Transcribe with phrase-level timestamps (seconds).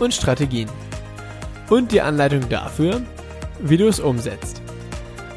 [0.00, 0.68] und Strategien.
[1.70, 3.00] Und die Anleitung dafür,
[3.60, 4.60] wie du es umsetzt.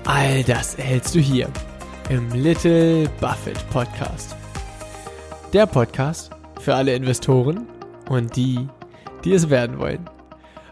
[0.05, 1.49] All das erhältst du hier
[2.09, 4.35] im Little Buffett Podcast.
[5.53, 7.67] Der Podcast für alle Investoren
[8.09, 8.67] und die,
[9.23, 10.09] die es werden wollen.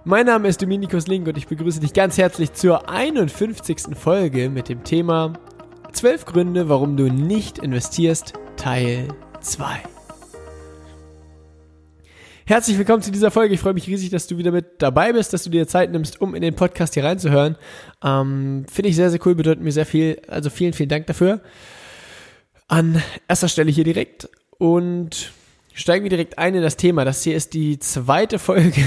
[0.03, 3.97] Mein Name ist Dominikus Link und ich begrüße dich ganz herzlich zur 51.
[3.97, 5.33] Folge mit dem Thema
[5.93, 9.07] 12 Gründe, warum du nicht investierst, Teil
[9.41, 9.94] 2.
[12.47, 13.55] Herzlich willkommen zu dieser Folge.
[13.55, 16.21] Ich freue mich riesig, dass du wieder mit dabei bist, dass du dir Zeit nimmst,
[16.21, 17.57] um in den Podcast hier reinzuhören.
[18.03, 20.21] Ähm, Finde ich sehr, sehr cool, bedeutet mir sehr viel.
[20.27, 21.41] Also vielen, vielen Dank dafür.
[22.67, 24.29] An erster Stelle hier direkt
[24.59, 25.33] und
[25.73, 27.03] steigen wir direkt ein in das Thema.
[27.03, 28.83] Das hier ist die zweite Folge.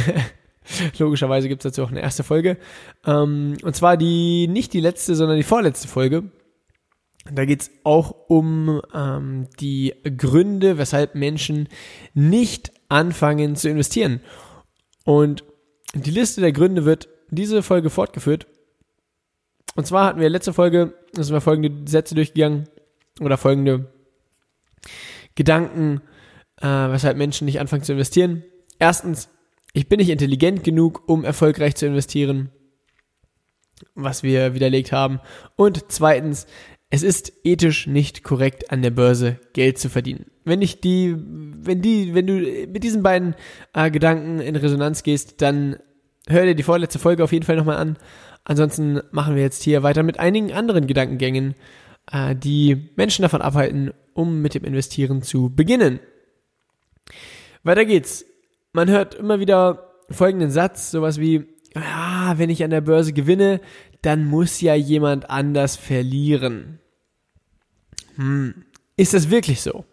[1.01, 2.59] Logischerweise gibt es dazu auch eine erste Folge.
[3.05, 6.31] Ähm, und zwar die, nicht die letzte, sondern die vorletzte Folge.
[7.33, 11.69] Da geht es auch um ähm, die Gründe, weshalb Menschen
[12.15, 14.21] nicht anfangen zu investieren.
[15.05, 15.45] Und
[15.95, 18.47] die Liste der Gründe wird diese Folge fortgeführt.
[19.75, 22.69] Und zwar hatten wir letzte Folge, sind wir folgende Sätze durchgegangen
[23.21, 23.93] oder folgende
[25.35, 26.01] Gedanken,
[26.61, 28.43] äh, weshalb Menschen nicht anfangen zu investieren.
[28.79, 29.29] Erstens,
[29.73, 32.51] ich bin nicht intelligent genug, um erfolgreich zu investieren,
[33.95, 35.21] was wir widerlegt haben.
[35.57, 36.47] Und zweitens,
[36.91, 40.27] es ist ethisch nicht korrekt, an der Börse Geld zu verdienen.
[40.49, 42.35] Wenn ich die, wenn die, wenn du
[42.69, 43.35] mit diesen beiden
[43.75, 45.77] äh, Gedanken in Resonanz gehst, dann
[46.29, 47.97] hör dir die vorletzte Folge auf jeden Fall nochmal an.
[48.45, 51.55] Ansonsten machen wir jetzt hier weiter mit einigen anderen Gedankengängen,
[52.11, 56.01] äh, die Menschen davon abhalten, um mit dem Investieren zu beginnen.
[57.63, 58.25] Weiter geht's.
[58.73, 63.61] Man hört immer wieder folgenden Satz, sowas wie, ja, wenn ich an der Börse gewinne,
[64.03, 66.79] dann muss ja jemand anders verlieren.
[68.17, 68.65] Hm.
[68.97, 69.85] Ist das wirklich so?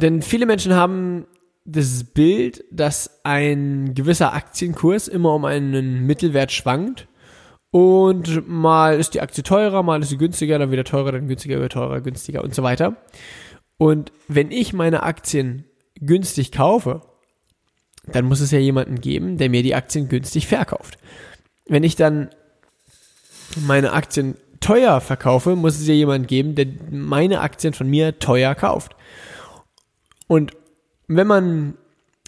[0.00, 1.26] Denn viele Menschen haben
[1.64, 7.06] das Bild, dass ein gewisser Aktienkurs immer um einen Mittelwert schwankt
[7.70, 11.58] und mal ist die Aktie teurer, mal ist sie günstiger, dann wieder teurer, dann günstiger,
[11.58, 12.96] wieder teurer, günstiger und so weiter.
[13.78, 15.64] Und wenn ich meine Aktien
[16.00, 17.02] günstig kaufe,
[18.06, 20.98] dann muss es ja jemanden geben, der mir die Aktien günstig verkauft.
[21.66, 22.30] Wenn ich dann
[23.66, 28.54] meine Aktien teuer verkaufe, muss es ja jemanden geben, der meine Aktien von mir teuer
[28.54, 28.96] kauft.
[30.30, 30.52] Und
[31.08, 31.74] wenn man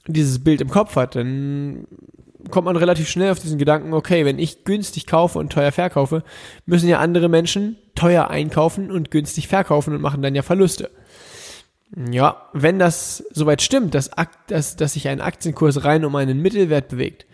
[0.09, 1.87] dieses Bild im Kopf hat, dann
[2.51, 6.25] kommt man relativ schnell auf diesen Gedanken, okay, wenn ich günstig kaufe und teuer verkaufe,
[6.67, 10.91] müssen ja andere Menschen teuer einkaufen und günstig verkaufen und machen dann ja Verluste.
[12.11, 14.11] Ja, wenn das soweit stimmt, dass,
[14.49, 17.27] dass, dass sich ein Aktienkurs rein um einen Mittelwert bewegt,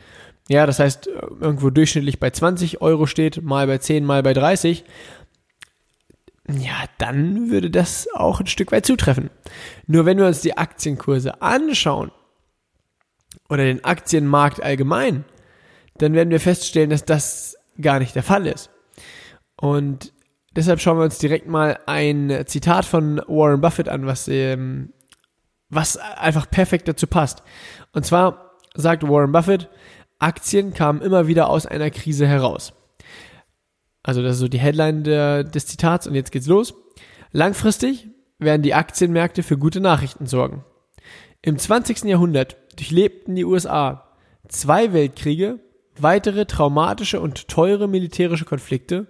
[0.51, 1.07] ja, das heißt,
[1.41, 4.85] irgendwo durchschnittlich bei 20 Euro steht, mal bei 10, mal bei 30,
[6.51, 9.31] ja, dann würde das auch ein Stück weit zutreffen.
[9.87, 12.11] Nur wenn wir uns die Aktienkurse anschauen
[13.49, 15.25] oder den Aktienmarkt allgemein,
[15.99, 18.71] dann werden wir feststellen, dass das gar nicht der Fall ist.
[19.57, 20.13] Und
[20.59, 24.93] Deshalb schauen wir uns direkt mal ein Zitat von Warren Buffett an, was, ähm,
[25.69, 27.45] was einfach perfekt dazu passt.
[27.93, 29.69] Und zwar sagt Warren Buffett,
[30.19, 32.73] Aktien kamen immer wieder aus einer Krise heraus.
[34.09, 36.73] Also das ist so die Headline der, des Zitats und jetzt geht's los.
[37.31, 38.09] Langfristig
[38.39, 40.65] werden die Aktienmärkte für gute Nachrichten sorgen.
[41.43, 42.05] Im 20.
[42.05, 44.17] Jahrhundert durchlebten die USA
[44.49, 45.59] zwei Weltkriege,
[46.01, 49.09] weitere traumatische und teure militärische Konflikte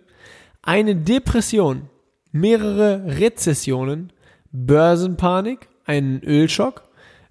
[0.63, 1.89] eine Depression,
[2.33, 4.13] mehrere Rezessionen,
[4.51, 6.83] Börsenpanik, einen Ölschock,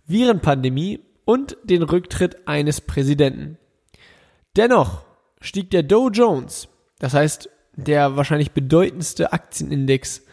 [0.05, 3.57] Virenpandemie und den Rücktritt eines Präsidenten.
[4.55, 5.03] Dennoch
[5.41, 10.23] stieg der Dow Jones, das heißt der wahrscheinlich bedeutendste Aktienindex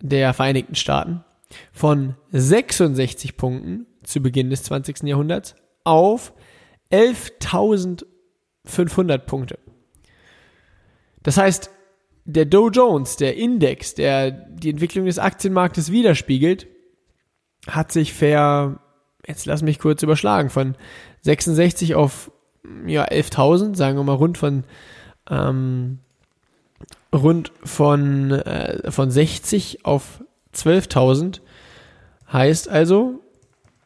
[0.00, 1.24] der Vereinigten Staaten,
[1.72, 5.02] von 66 Punkten zu Beginn des 20.
[5.02, 5.54] Jahrhunderts
[5.84, 6.32] auf
[6.90, 9.58] 11.500 Punkte.
[11.22, 11.70] Das heißt,
[12.24, 16.68] der Dow Jones, der Index, der die Entwicklung des Aktienmarktes widerspiegelt,
[17.66, 18.80] hat sich ver,
[19.26, 20.76] jetzt lass mich kurz überschlagen, von
[21.22, 22.30] 66 auf
[22.86, 24.64] ja, 11.000, sagen wir mal rund von
[25.30, 26.00] ähm,
[27.12, 30.22] rund von, äh, von 60 auf
[30.54, 31.40] 12.000
[32.32, 33.20] heißt also,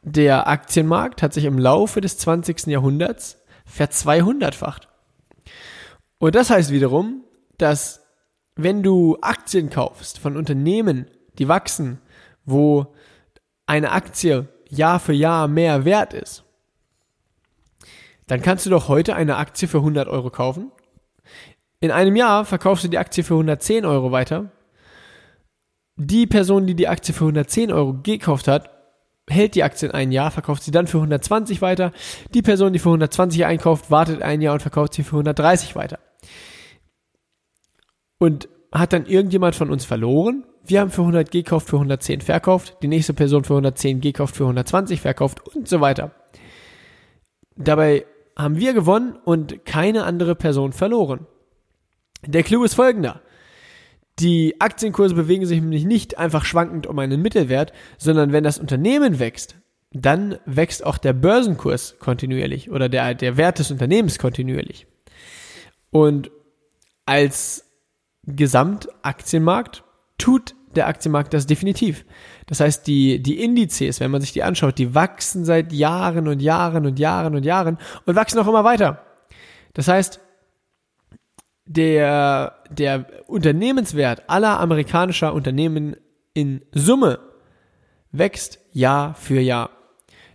[0.02, 2.66] der Aktienmarkt hat sich im Laufe des 20.
[2.66, 4.88] Jahrhunderts verzweihundertfacht.
[6.18, 7.24] Und das heißt wiederum,
[7.58, 8.00] dass
[8.56, 11.06] wenn du Aktien kaufst von Unternehmen,
[11.38, 12.00] die wachsen,
[12.44, 12.94] wo
[13.66, 16.44] eine Aktie Jahr für Jahr mehr wert ist,
[18.26, 20.72] dann kannst du doch heute eine Aktie für 100 Euro kaufen.
[21.82, 24.52] In einem Jahr verkaufst du die Aktie für 110 Euro weiter.
[25.96, 28.70] Die Person, die die Aktie für 110 Euro gekauft hat,
[29.29, 31.90] hält die Aktie in ein Jahr, verkauft sie dann für 120 weiter.
[32.34, 35.99] Die Person, die für 120 einkauft, wartet ein Jahr und verkauft sie für 130 weiter.
[38.20, 40.44] Und hat dann irgendjemand von uns verloren?
[40.64, 42.76] Wir haben für 100 gekauft, für 110 verkauft.
[42.82, 46.12] Die nächste Person für 110 gekauft, für 120 verkauft und so weiter.
[47.56, 48.06] Dabei
[48.38, 51.26] haben wir gewonnen und keine andere Person verloren.
[52.26, 53.20] Der Clou ist folgender.
[54.19, 59.19] Die Aktienkurse bewegen sich nämlich nicht einfach schwankend um einen Mittelwert, sondern wenn das Unternehmen
[59.19, 59.56] wächst,
[59.92, 64.86] dann wächst auch der Börsenkurs kontinuierlich oder der, der Wert des Unternehmens kontinuierlich.
[65.90, 66.30] Und
[67.06, 67.69] als
[68.25, 69.84] Gesamtaktienmarkt
[70.18, 72.04] tut der Aktienmarkt das definitiv.
[72.46, 76.40] Das heißt, die, die Indizes, wenn man sich die anschaut, die wachsen seit Jahren und
[76.40, 79.04] Jahren und Jahren und Jahren und wachsen auch immer weiter.
[79.75, 80.20] Das heißt,
[81.64, 85.97] der, der Unternehmenswert aller amerikanischer Unternehmen
[86.35, 87.19] in Summe
[88.11, 89.70] wächst Jahr für Jahr.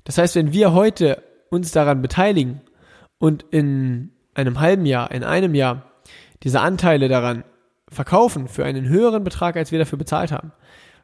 [0.04, 2.62] Das heißt, wenn wir heute uns daran beteiligen
[3.20, 5.92] und in einem halben Jahr, in einem Jahr
[6.44, 7.44] diese Anteile daran
[7.90, 10.52] verkaufen für einen höheren Betrag, als wir dafür bezahlt haben.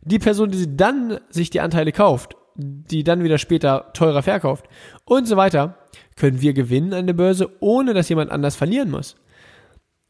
[0.02, 4.66] Die Person, die dann sich die Anteile kauft, die dann wieder später teurer verkauft
[5.06, 5.78] und so weiter,
[6.16, 9.16] können wir gewinnen an der Börse, ohne dass jemand anders verlieren muss.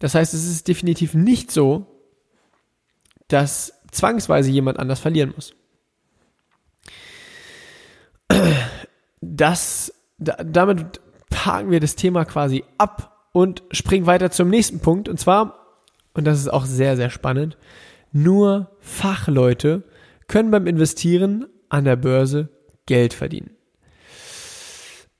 [0.03, 1.87] Das heißt, es ist definitiv nicht so,
[3.29, 5.53] dass zwangsweise jemand anders verlieren muss.
[9.21, 15.07] Das, damit parken wir das Thema quasi ab und springen weiter zum nächsten Punkt.
[15.07, 15.63] Und zwar
[16.13, 17.57] und das ist auch sehr, sehr spannend,
[18.11, 19.83] nur Fachleute
[20.27, 22.49] können beim Investieren an der Börse
[22.85, 23.51] Geld verdienen.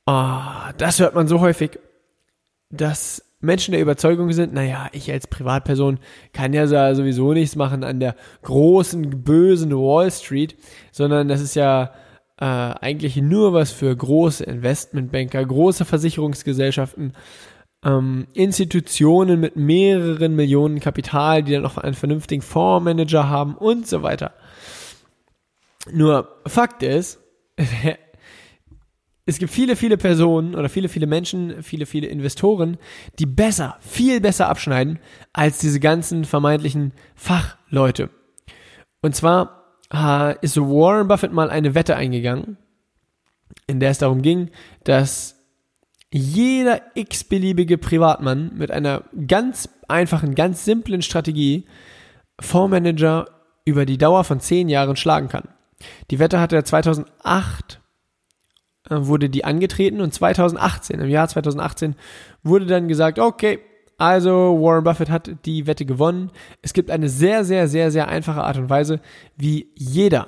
[0.05, 0.41] Oh,
[0.77, 1.79] das hört man so häufig,
[2.69, 5.99] dass Menschen der Überzeugung sind, naja, ich als Privatperson
[6.31, 10.55] kann ja sowieso nichts machen an der großen, bösen Wall Street,
[10.91, 11.91] sondern das ist ja
[12.39, 17.13] äh, eigentlich nur was für große Investmentbanker, große Versicherungsgesellschaften
[17.83, 24.03] ähm, Institutionen mit mehreren Millionen Kapital, die dann noch einen vernünftigen Fondsmanager haben und so
[24.03, 24.31] weiter.
[25.91, 27.19] Nur Fakt ist,
[29.25, 32.77] es gibt viele, viele Personen oder viele, viele Menschen, viele, viele Investoren,
[33.19, 34.99] die besser, viel besser abschneiden
[35.31, 38.09] als diese ganzen vermeintlichen Fachleute.
[39.01, 42.57] Und zwar äh, ist Warren Buffett mal eine Wette eingegangen,
[43.67, 44.49] in der es darum ging,
[44.83, 45.35] dass
[46.11, 51.65] jeder x-beliebige Privatmann mit einer ganz einfachen, ganz simplen Strategie
[52.39, 53.27] Fondsmanager
[53.65, 55.47] über die Dauer von zehn Jahren schlagen kann.
[56.11, 57.82] Die Wette hatte er 2008 äh,
[59.07, 61.95] wurde die angetreten und 2018, im Jahr 2018
[62.43, 63.59] wurde dann gesagt, okay,
[63.97, 66.31] also Warren Buffett hat die Wette gewonnen.
[66.61, 68.99] Es gibt eine sehr, sehr, sehr, sehr einfache Art und Weise,
[69.37, 70.27] wie jeder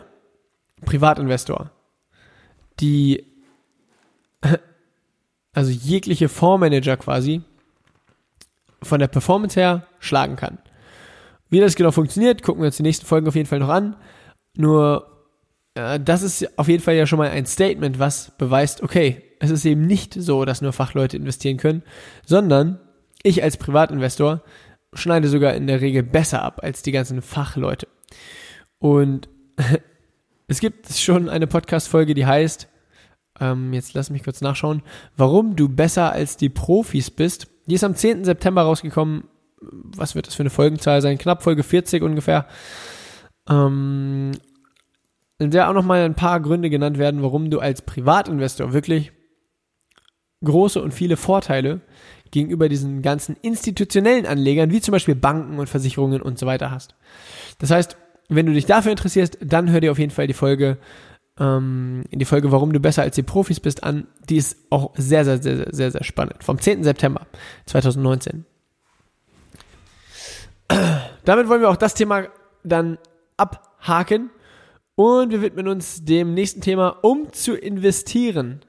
[0.86, 1.72] Privatinvestor
[2.80, 3.26] die
[5.54, 7.42] also jegliche Fondsmanager quasi,
[8.82, 10.60] von der Performance her schlagen kann.
[11.50, 13.96] Wie das genau funktioniert, gucken wir uns die nächsten Folgen auf jeden Fall noch an.
[14.58, 15.15] Nur, äh,
[15.76, 19.66] das ist auf jeden Fall ja schon mal ein Statement, was beweist, okay, es ist
[19.66, 21.84] eben nicht so, dass nur Fachleute investieren können,
[22.26, 22.80] sondern
[23.24, 24.42] ich als Privatinvestor
[24.94, 27.88] schneide sogar in der Regel besser ab als die ganzen Fachleute.
[28.80, 29.28] Und
[30.48, 32.70] es gibt schon eine Podcast-Folge, die heißt
[33.40, 34.82] ähm, jetzt lass mich kurz nachschauen,
[35.18, 37.48] warum du besser als die Profis bist.
[37.68, 38.24] Die ist am 10.
[38.24, 39.26] September rausgekommen.
[39.60, 41.18] Was wird das für eine Folgenzahl sein?
[41.18, 42.48] Knapp Folge 40 ungefähr.
[43.50, 44.32] Ähm,
[45.40, 49.12] in der auch nochmal ein paar Gründe genannt werden, warum du als Privatinvestor wirklich
[50.44, 51.82] große und viele Vorteile
[52.32, 56.96] gegenüber diesen ganzen institutionellen Anlegern, wie zum Beispiel Banken und Versicherungen und so weiter hast.
[57.60, 57.98] Das heißt,
[58.30, 60.78] wenn du dich dafür interessierst, dann hör dir auf jeden Fall die Folge
[61.40, 64.08] ähm, die Folge Warum du besser als die Profis bist an.
[64.30, 66.44] Die ist auch sehr, sehr, sehr, sehr, sehr spannend.
[66.44, 66.84] Vom 10.
[66.84, 67.28] September
[67.66, 68.46] 2019.
[71.26, 72.28] Damit wollen wir auch das Thema
[72.64, 72.98] dann
[73.38, 74.30] abhaken
[74.96, 76.98] und wir widmen uns dem nächsten Thema.
[77.02, 78.62] Um zu investieren,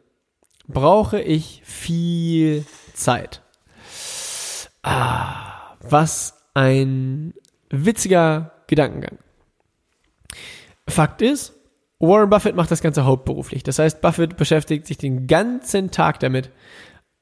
[0.66, 2.64] brauche ich viel
[2.94, 3.42] Zeit.
[4.82, 7.34] Ah, was ein
[7.70, 9.18] witziger Gedankengang.
[10.88, 11.54] Fakt ist,
[11.98, 13.62] Warren Buffett macht das Ganze hauptberuflich.
[13.62, 16.50] Das heißt, Buffett beschäftigt sich den ganzen Tag damit,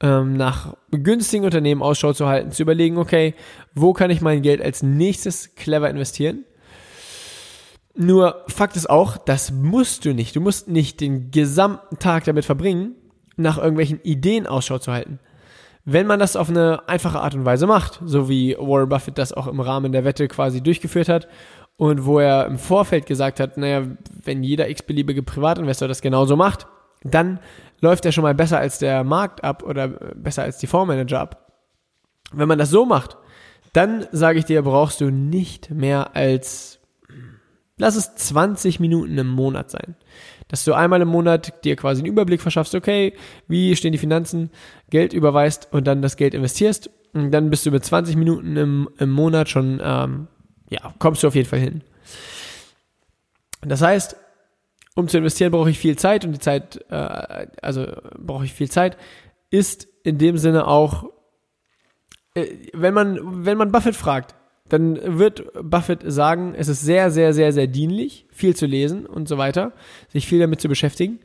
[0.01, 3.33] ähm, nach günstigen Unternehmen Ausschau zu halten, zu überlegen, okay,
[3.73, 6.43] wo kann ich mein Geld als nächstes clever investieren?
[7.95, 10.35] Nur Fakt ist auch, das musst du nicht.
[10.35, 12.95] Du musst nicht den gesamten Tag damit verbringen,
[13.37, 15.19] nach irgendwelchen Ideen Ausschau zu halten.
[15.85, 19.33] Wenn man das auf eine einfache Art und Weise macht, so wie Warren Buffett das
[19.33, 21.27] auch im Rahmen der Wette quasi durchgeführt hat
[21.77, 23.83] und wo er im Vorfeld gesagt hat, naja,
[24.23, 26.65] wenn jeder x-beliebige Privatinvestor das genauso macht,
[27.03, 27.39] dann
[27.81, 31.53] läuft er schon mal besser als der Markt ab oder besser als die Fondsmanager ab.
[32.33, 33.17] Wenn man das so macht,
[33.73, 36.79] dann sage ich dir, brauchst du nicht mehr als,
[37.77, 39.95] lass es 20 Minuten im Monat sein.
[40.47, 43.13] Dass du einmal im Monat dir quasi einen Überblick verschaffst, okay,
[43.47, 44.51] wie stehen die Finanzen,
[44.89, 46.89] Geld überweist und dann das Geld investierst.
[47.13, 50.27] Und dann bist du mit 20 Minuten im, im Monat schon, ähm,
[50.69, 51.81] ja, kommst du auf jeden Fall hin.
[53.61, 54.15] Das heißt,
[54.95, 57.85] um zu investieren, brauche ich viel Zeit und die Zeit, äh, also
[58.17, 58.97] brauche ich viel Zeit,
[59.49, 61.09] ist in dem Sinne auch,
[62.35, 64.35] äh, wenn man, wenn man Buffett fragt,
[64.69, 69.27] dann wird Buffett sagen, es ist sehr, sehr, sehr, sehr dienlich, viel zu lesen und
[69.27, 69.73] so weiter,
[70.09, 71.19] sich viel damit zu beschäftigen.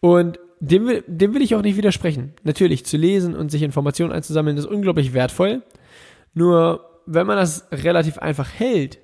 [0.00, 2.34] Und dem will, dem will ich auch nicht widersprechen.
[2.42, 5.62] Natürlich, zu lesen und sich Informationen einzusammeln ist unglaublich wertvoll.
[6.32, 8.98] Nur, wenn man das relativ einfach hält,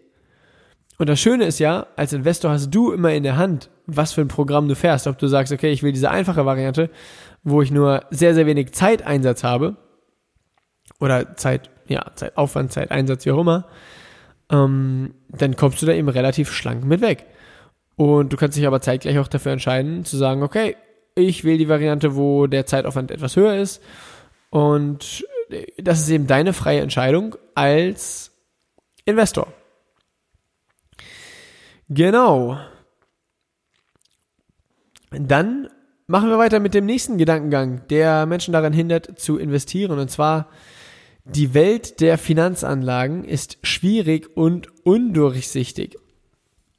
[0.99, 4.23] und das Schöne ist ja, als Investor hast du immer in der Hand, was für
[4.23, 5.07] ein Programm du fährst.
[5.07, 6.89] Ob du sagst, okay, ich will diese einfache Variante,
[7.43, 9.77] wo ich nur sehr, sehr wenig Zeiteinsatz habe,
[10.99, 13.67] oder Zeit, ja, Zeitaufwand, Zeiteinsatz, wie auch immer,
[14.51, 17.27] ähm, dann kommst du da eben relativ schlank mit weg.
[17.97, 20.77] Und du kannst dich aber zeitgleich auch dafür entscheiden, zu sagen, okay,
[21.15, 23.83] ich will die Variante, wo der Zeitaufwand etwas höher ist.
[24.51, 25.27] Und
[25.79, 28.33] das ist eben deine freie Entscheidung als
[29.05, 29.53] Investor.
[31.89, 32.59] Genau.
[35.11, 35.69] Dann
[36.07, 39.99] machen wir weiter mit dem nächsten Gedankengang, der Menschen daran hindert zu investieren.
[39.99, 40.49] Und zwar,
[41.35, 45.97] die Welt der Finanzanlagen ist schwierig und undurchsichtig.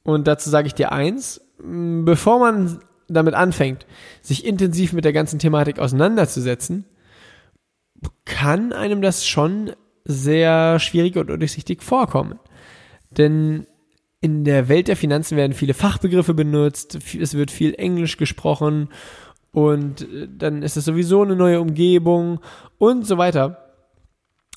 [0.04, 3.86] Und dazu sage ich dir eins, bevor man damit anfängt,
[4.22, 6.86] sich intensiv mit der ganzen Thematik auseinanderzusetzen,
[8.26, 9.72] kann einem das schon
[10.06, 12.40] sehr schwierig und undurchsichtig vorkommen.
[13.12, 13.66] Denn
[14.22, 18.90] in der Welt der Finanzen werden viele Fachbegriffe benutzt, es wird viel Englisch gesprochen
[19.52, 22.40] und äh, dann ist es sowieso eine neue Umgebung
[22.78, 23.67] und so weiter.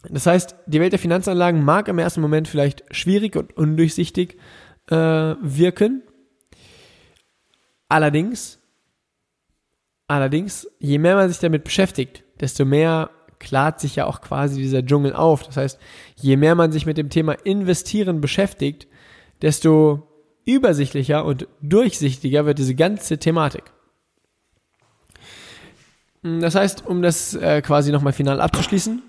[0.08, 4.38] Das heißt, die Welt der Finanzanlagen mag im ersten Moment vielleicht schwierig und undurchsichtig
[4.88, 6.02] äh, wirken.
[7.88, 8.60] Allerdings,
[10.06, 14.84] allerdings, je mehr man sich damit beschäftigt, desto mehr klart sich ja auch quasi dieser
[14.84, 15.42] Dschungel auf.
[15.42, 15.80] Das heißt,
[16.16, 18.86] je mehr man sich mit dem Thema Investieren beschäftigt,
[19.42, 20.06] desto
[20.44, 23.64] übersichtlicher und durchsichtiger wird diese ganze Thematik.
[26.22, 29.02] Das heißt, um das äh, quasi nochmal final abzuschließen,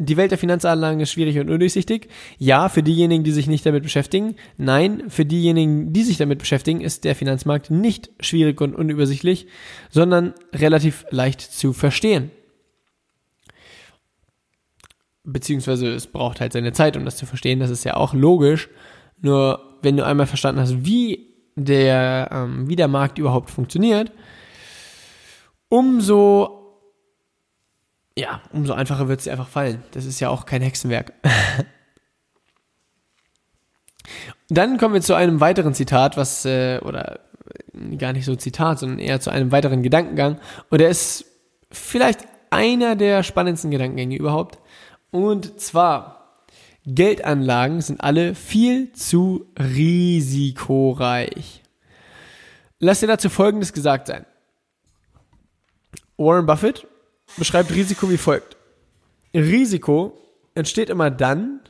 [0.00, 2.08] die Welt der Finanzanlagen ist schwierig und undurchsichtig.
[2.38, 4.34] Ja, für diejenigen, die sich nicht damit beschäftigen.
[4.56, 9.46] Nein, für diejenigen, die sich damit beschäftigen, ist der Finanzmarkt nicht schwierig und unübersichtlich,
[9.90, 12.30] sondern relativ leicht zu verstehen.
[15.22, 17.60] Beziehungsweise es braucht halt seine Zeit, um das zu verstehen.
[17.60, 18.70] Das ist ja auch logisch.
[19.20, 24.12] Nur wenn du einmal verstanden hast, wie der, ähm, wie der Markt überhaupt funktioniert,
[25.68, 26.59] umso
[28.16, 29.82] ja, umso einfacher wird es dir einfach fallen.
[29.92, 31.12] Das ist ja auch kein Hexenwerk.
[34.48, 37.20] Dann kommen wir zu einem weiteren Zitat, was, äh, oder
[37.98, 40.40] gar nicht so Zitat, sondern eher zu einem weiteren Gedankengang.
[40.70, 41.24] Und der ist
[41.70, 44.58] vielleicht einer der spannendsten Gedankengänge überhaupt.
[45.10, 46.44] Und zwar,
[46.84, 51.62] Geldanlagen sind alle viel zu risikoreich.
[52.80, 54.26] Lass dir dazu Folgendes gesagt sein.
[56.16, 56.86] Warren Buffett
[57.36, 58.56] beschreibt Risiko wie folgt.
[59.34, 60.18] Risiko
[60.54, 61.60] entsteht immer dann,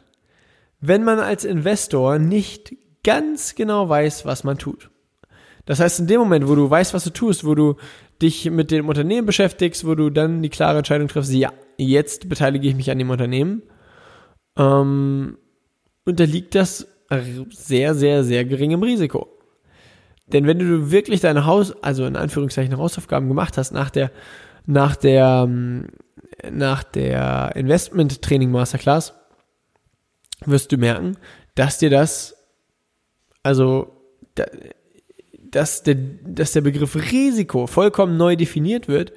[0.81, 2.75] wenn man als Investor nicht
[3.05, 4.91] ganz genau weiß, was man tut.
[5.67, 7.77] Das heißt, in dem Moment, wo du weißt, was du tust, wo du
[8.21, 12.69] dich mit dem Unternehmen beschäftigst, wo du dann die klare Entscheidung triffst, ja, jetzt beteilige
[12.69, 13.63] ich mich an dem Unternehmen,
[14.57, 15.39] ähm,
[16.05, 16.87] unterliegt das
[17.51, 19.29] sehr, sehr, sehr geringem Risiko.
[20.27, 24.13] Denn wenn du wirklich deine Haus, also in Anführungszeichen Hausaufgaben gemacht hast nach der,
[24.71, 25.89] nach der, ähm,
[26.51, 29.15] nach der Investment Training Masterclass,
[30.47, 31.17] wirst du merken,
[31.55, 32.37] dass dir das,
[33.43, 33.93] also,
[35.39, 39.13] dass der, dass der Begriff Risiko vollkommen neu definiert wird,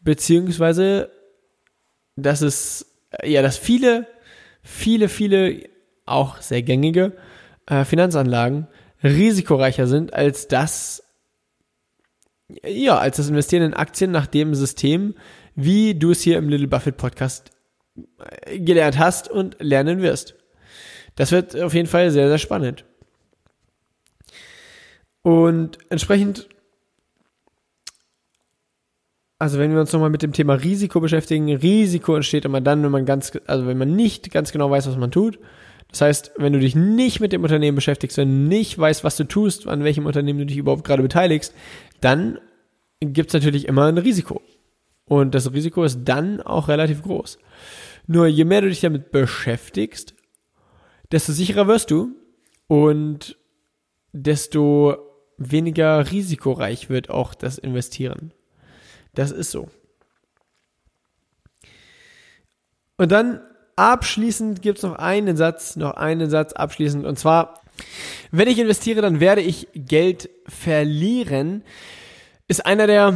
[0.00, 1.10] beziehungsweise,
[2.16, 2.86] dass es,
[3.22, 4.06] ja, dass viele
[4.62, 5.68] viele, viele
[6.06, 7.12] auch sehr gängige
[7.66, 8.68] äh, Finanzanlagen
[9.02, 11.02] risikoreicher sind als das,
[12.64, 15.14] ja, als das Investieren in Aktien nach dem System,
[15.54, 17.50] wie du es hier im Little Buffett Podcast
[18.46, 20.34] gelernt hast und lernen wirst.
[21.16, 22.84] Das wird auf jeden Fall sehr, sehr spannend.
[25.22, 26.48] Und entsprechend,
[29.38, 32.90] also wenn wir uns nochmal mit dem Thema Risiko beschäftigen, Risiko entsteht immer dann, wenn
[32.90, 35.38] man ganz, also wenn man nicht ganz genau weiß, was man tut.
[35.92, 39.16] Das heißt, wenn du dich nicht mit dem Unternehmen beschäftigst, wenn du nicht weißt, was
[39.16, 41.54] du tust, an welchem Unternehmen du dich überhaupt gerade beteiligst,
[42.00, 42.38] dann
[43.00, 44.40] gibt es natürlich immer ein Risiko.
[45.04, 47.38] Und das Risiko ist dann auch relativ groß.
[48.06, 50.14] Nur je mehr du dich damit beschäftigst,
[51.12, 52.16] desto sicherer wirst du
[52.68, 53.36] und
[54.12, 54.96] desto
[55.36, 58.32] weniger risikoreich wird auch das Investieren.
[59.14, 59.68] Das ist so.
[62.96, 63.42] Und dann
[63.76, 67.06] abschließend gibt es noch einen Satz, noch einen Satz abschließend.
[67.06, 67.60] Und zwar,
[68.30, 71.64] wenn ich investiere, dann werde ich Geld verlieren.
[72.48, 73.14] Ist einer der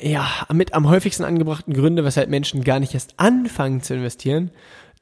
[0.00, 4.50] ja, mit am häufigsten angebrachten Gründe, weshalb Menschen gar nicht erst anfangen zu investieren.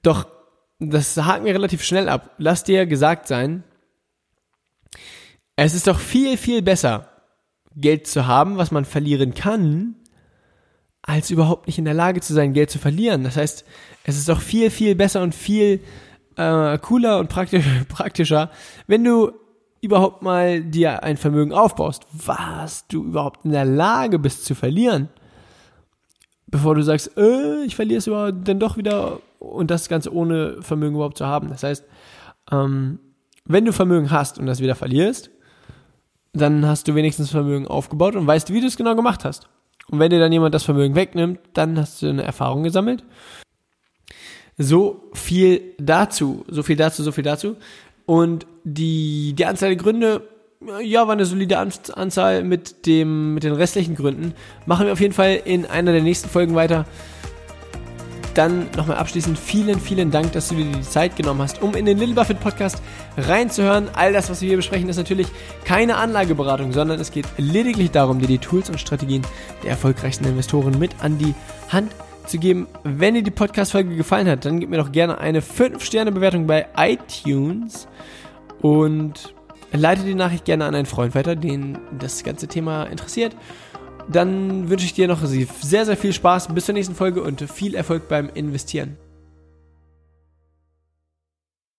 [0.03, 0.27] Doch
[0.79, 2.31] das haken wir relativ schnell ab.
[2.39, 3.63] Lass dir gesagt sein,
[5.57, 7.09] es ist doch viel, viel besser,
[7.77, 9.97] Geld zu haben, was man verlieren kann,
[11.03, 13.25] als überhaupt nicht in der Lage zu sein, Geld zu verlieren.
[13.25, 13.65] Das heißt,
[14.05, 15.81] es ist doch viel, viel besser und viel
[16.37, 18.51] äh, cooler und praktisch, praktischer,
[18.87, 19.33] wenn du
[19.81, 25.09] überhaupt mal dir ein Vermögen aufbaust, was du überhaupt in der Lage bist zu verlieren,
[26.47, 30.63] bevor du sagst, äh, ich verliere es überhaupt dann doch wieder und das Ganze ohne
[30.63, 31.49] Vermögen überhaupt zu haben.
[31.51, 31.85] Das heißt,
[32.53, 33.01] ähm,
[33.45, 35.31] wenn du Vermögen hast und das wieder verlierst,
[36.33, 39.49] dann hast du wenigstens Vermögen aufgebaut und weißt, wie du es genau gemacht hast.
[39.91, 43.05] Und wenn dir dann jemand das Vermögen wegnimmt, dann hast du eine Erfahrung gesammelt.
[44.63, 47.57] So viel dazu, so viel dazu, so viel dazu.
[48.07, 50.23] Und die, die Anzahl der Gründe,
[50.83, 54.35] ja, war eine solide Anzahl mit dem, mit den restlichen Gründen.
[54.67, 56.87] Machen wir auf jeden Fall in einer der nächsten Folgen weiter.
[58.35, 61.85] Dann nochmal abschließend vielen, vielen Dank, dass du dir die Zeit genommen hast, um in
[61.85, 62.81] den Little Buffett Podcast
[63.19, 63.89] reinzuhören.
[63.93, 65.27] All das, was wir hier besprechen, ist natürlich
[65.65, 69.23] keine Anlageberatung, sondern es geht lediglich darum, dir die Tools und Strategien
[69.63, 71.35] der erfolgreichsten Investoren mit an die
[71.69, 71.93] Hand
[72.27, 72.67] zu geben.
[72.85, 77.89] Wenn dir die Podcast-Folge gefallen hat, dann gib mir doch gerne eine 5-Sterne-Bewertung bei iTunes
[78.61, 79.35] und
[79.73, 83.37] leite die Nachricht gerne an einen Freund weiter, den das ganze Thema interessiert.
[84.09, 87.75] Dann wünsche ich dir noch sehr, sehr viel Spaß bis zur nächsten Folge und viel
[87.75, 88.97] Erfolg beim Investieren.